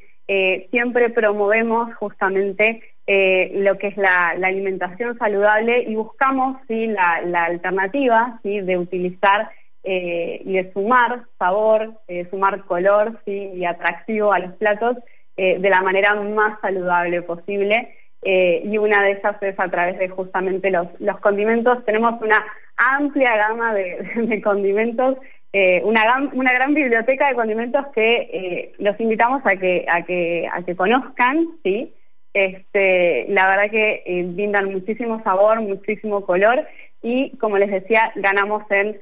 siempre 0.73 1.11
promovemos 1.11 1.95
justamente 1.95 2.83
lo 3.07 3.79
que 3.79 3.89
es 3.89 3.97
la, 3.97 4.31
alimentación 4.43 5.17
saludable 5.19 5.85
y 5.87 5.95
buscamos 5.95 6.57
¿sí? 6.67 6.89
la, 6.89 7.23
la 7.27 7.45
alternativa 7.45 8.41
¿sí? 8.43 8.61
de 8.61 8.77
utilizar 8.77 9.51
eh, 9.85 10.41
y 10.45 10.55
de 10.55 10.73
sumar 10.73 11.25
sabor, 11.39 11.93
eh, 12.09 12.27
sumar 12.31 12.65
color 12.65 13.21
y 13.27 13.65
atractivo 13.65 14.33
a 14.33 14.39
los 14.39 14.53
platos 14.55 14.97
eh, 15.37 15.59
de 15.59 15.71
la 15.71 15.83
manera 15.83 16.15
más 16.15 16.61
saludable 16.61 17.23
posible. 17.23 17.95
y 18.25 18.79
una 18.79 19.03
de 19.03 19.13
esas 19.13 19.37
es 19.43 19.59
a 19.61 19.69
través 19.69 19.99
de 19.99 20.09
justamente 20.09 20.71
los, 20.71 20.89
condimentos. 21.21 21.85
Tenemos 21.85 22.21
una 22.23 22.43
amplia 22.77 23.37
gama 23.37 23.75
de, 23.75 24.41
condimentos 24.45 25.19
eh, 25.57 25.81
una, 25.85 26.03
una 26.33 26.53
gran 26.53 26.75
biblioteca 26.75 27.29
de 27.29 27.37
condimentos 27.37 27.87
que 27.95 28.11
eh, 28.33 28.73
los 28.79 28.99
invitamos 28.99 29.41
a 29.45 29.55
que, 29.55 29.87
a 29.89 30.03
que, 30.03 30.49
a 30.53 30.65
que 30.65 30.75
conozcan, 30.75 31.47
¿sí? 31.63 31.95
Este, 32.33 33.27
la 33.29 33.47
verdad 33.47 33.71
que 33.71 34.03
eh, 34.05 34.25
brindan 34.27 34.73
muchísimo 34.73 35.23
sabor, 35.23 35.61
muchísimo 35.61 36.27
color 36.27 36.67
y, 37.03 37.37
como 37.39 37.57
les 37.57 37.71
decía, 37.71 38.11
ganamos 38.17 38.65
en 38.71 39.01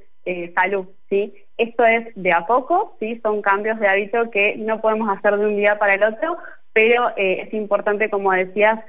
salud, 0.55 0.87
¿sí? 1.09 1.35
Esto 1.57 1.85
es 1.85 2.15
de 2.15 2.33
a 2.33 2.47
poco, 2.47 2.97
¿sí? 3.01 3.21
Son 3.23 3.43
cambios 3.43 3.79
de 3.81 3.87
hábito 3.87 4.31
que 4.31 4.57
no 4.57 4.81
podemos 4.81 5.09
hacer 5.17 5.37
de 5.37 5.47
un 5.47 5.57
día 5.57 5.79
para 5.79 5.95
el 5.95 6.03
otro, 6.03 6.39
pero 6.73 7.13
es 7.17 7.53
importante, 7.53 8.09
como 8.09 8.33
decías, 8.33 8.81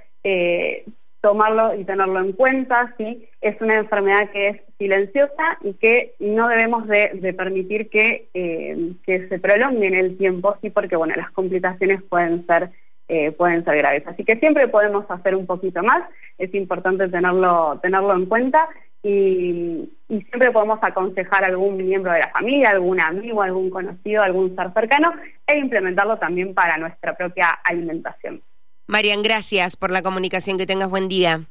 tomarlo 1.24 1.74
y 1.74 1.86
tenerlo 1.86 2.20
en 2.20 2.34
cuenta, 2.34 2.94
¿sí? 2.98 3.30
Es 3.40 3.60
una 3.62 3.78
enfermedad 3.78 4.30
que 4.32 4.50
es 4.50 4.62
silenciosa 4.78 5.58
y 5.62 5.74
que 5.76 6.16
no 6.20 6.50
debemos 6.50 6.86
de, 6.86 7.34
permitir 7.34 7.90
que, 7.90 8.28
eh, 8.34 8.92
que, 9.06 9.30
se 9.30 9.40
prolongue 9.40 9.88
en 9.88 9.96
el 9.96 10.18
tiempo, 10.18 10.58
sí, 10.62 10.70
porque 10.70 10.98
bueno, 10.98 11.14
las 11.16 11.32
complicaciones 11.32 12.04
pueden 12.04 12.46
ser, 12.46 12.72
eh, 13.08 13.32
pueden 13.32 13.64
ser 13.64 13.78
graves. 13.78 14.04
Así 14.06 14.26
que 14.26 14.36
siempre 14.36 14.68
podemos 14.68 15.10
hacer 15.10 15.34
un 15.38 15.46
poquito 15.46 15.82
más, 15.82 16.04
es 16.38 16.54
importante 16.54 17.08
tenerlo, 17.08 17.80
tenerlo 17.82 18.14
en 18.16 18.26
cuenta 18.26 18.68
y, 19.04 19.92
y 20.08 20.22
siempre 20.22 20.52
podemos 20.52 20.80
aconsejar 20.82 21.44
a 21.44 21.48
algún 21.48 21.78
miembro 21.78 22.14
de 22.14 22.20
la 22.20 22.30
familia, 22.30 22.70
algún 22.72 23.02
amigo, 23.02 23.42
algún 23.42 23.70
conocido, 23.70 24.24
algún 24.24 24.56
ser 24.56 24.74
cercano 24.74 25.14
e 25.46 25.58
implementarlo 25.58 26.18
también 26.18 26.54
para 26.54 26.78
nuestra 26.78 27.16
propia 27.16 27.50
alimentación. 27.66 28.42
Marian, 28.88 29.22
gracias 29.22 29.76
por 29.76 29.92
la 29.92 30.02
comunicación. 30.02 30.58
Que 30.58 30.66
tengas 30.66 30.90
buen 30.90 31.08
día. 31.08 31.42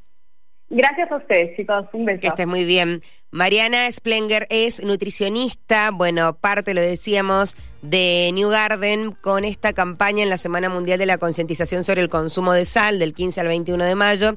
Gracias 0.68 1.12
a 1.12 1.16
ustedes, 1.16 1.54
chicos. 1.56 1.86
Un 1.92 2.06
beso. 2.06 2.20
Que 2.20 2.28
estés 2.28 2.46
muy 2.46 2.64
bien. 2.64 3.02
Mariana 3.30 3.90
Splenger 3.90 4.46
es 4.48 4.82
nutricionista, 4.82 5.90
bueno, 5.90 6.34
parte, 6.34 6.72
lo 6.72 6.80
decíamos, 6.80 7.56
de 7.82 8.30
New 8.32 8.48
Garden 8.48 9.12
con 9.12 9.44
esta 9.44 9.72
campaña 9.72 10.22
en 10.22 10.30
la 10.30 10.36
Semana 10.38 10.68
Mundial 10.68 10.98
de 10.98 11.06
la 11.06 11.18
Concientización 11.18 11.84
sobre 11.84 12.00
el 12.00 12.08
Consumo 12.08 12.52
de 12.52 12.64
Sal 12.64 12.98
del 12.98 13.12
15 13.12 13.40
al 13.40 13.48
21 13.48 13.84
de 13.84 13.94
mayo. 13.94 14.36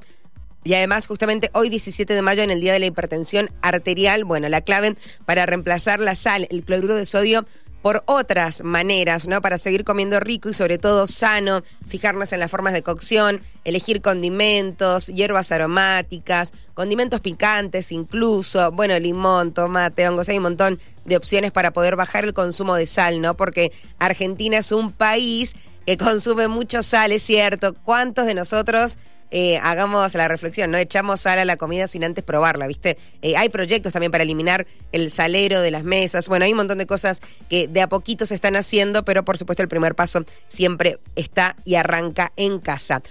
Y 0.66 0.74
además, 0.74 1.06
justamente 1.06 1.52
hoy 1.54 1.70
17 1.70 2.12
de 2.16 2.22
mayo, 2.24 2.42
en 2.42 2.50
el 2.50 2.60
Día 2.60 2.74
de 2.74 2.80
la 2.80 2.88
Hipertensión 2.88 3.52
Arterial, 3.62 4.26
bueno, 4.26 4.50
la 4.50 4.62
clave 4.62 4.96
para 5.24 5.46
reemplazar 5.46 6.00
la 6.00 6.16
sal, 6.16 6.48
el 6.50 6.64
cloruro 6.64 6.96
de 6.96 7.06
sodio, 7.06 7.46
por 7.84 8.02
otras 8.08 8.64
maneras, 8.64 9.28
¿no? 9.28 9.44
Para 9.44 9.60
seguir 9.60 9.84
comiendo 9.84 10.20
rico 10.20 10.50
y 10.50 10.56
sobre 10.56 10.80
todo 10.80 11.06
sano, 11.06 11.62
fijarnos 11.88 12.34
en 12.34 12.40
las 12.40 12.50
formas 12.50 12.74
de 12.74 12.82
cocción, 12.82 13.42
elegir 13.64 14.02
condimentos, 14.02 15.06
hierbas 15.06 15.52
aromáticas, 15.52 16.52
condimentos 16.74 17.22
picantes 17.22 17.92
incluso, 17.92 18.72
bueno, 18.72 18.98
limón, 18.98 19.54
tomate, 19.54 20.10
hongos, 20.10 20.30
hay 20.30 20.38
un 20.38 20.44
montón 20.44 20.80
de 21.06 21.16
opciones 21.16 21.52
para 21.52 21.74
poder 21.74 21.96
bajar 21.96 22.24
el 22.24 22.34
consumo 22.34 22.74
de 22.74 22.88
sal, 22.88 23.22
¿no? 23.22 23.38
Porque 23.38 23.72
Argentina 24.00 24.58
es 24.58 24.72
un 24.72 24.92
país 24.92 25.56
que 25.86 25.96
consume 25.96 26.48
mucho 26.48 26.82
sal, 26.82 27.12
es 27.12 27.22
cierto. 27.22 27.76
¿Cuántos 27.76 28.26
de 28.26 28.34
nosotros 28.34 28.98
eh, 29.32 29.58
hagamos 29.58 30.14
la 30.14 30.28
reflexión, 30.28 30.72
no 30.72 30.78
echamos 30.78 31.22
sal 31.22 31.40
a 31.40 31.46
la 31.46 31.58
comida 31.58 31.88
sin 31.88 32.04
antes 32.04 32.24
probarla, 32.24 32.68
¿viste? 32.68 32.98
Eh, 33.22 33.36
hay 33.38 33.50
proyectos 33.50 33.94
también 33.94 34.12
para 34.12 34.24
eliminar 34.24 34.68
el 34.92 35.10
salero 35.10 35.62
de 35.62 35.72
las 35.72 35.84
mesas, 35.84 36.28
bueno, 36.28 36.46
hay 36.46 36.52
un 36.52 36.58
montón 36.58 36.78
de 36.78 36.86
cosas 36.86 37.22
que 37.50 37.68
de 37.68 37.82
a 37.82 37.90
poquito 37.90 38.26
se 38.26 38.36
están 38.36 38.56
haciendo, 38.56 39.04
pero 39.04 39.26
por 39.26 39.38
supuesto 39.38 39.64
el 39.64 39.70
primer 39.70 39.96
paso 39.96 40.24
siempre 40.48 41.00
está 41.16 41.56
y 41.66 41.76
arranca 41.76 42.32
en 42.36 42.60
casa. 42.60 43.02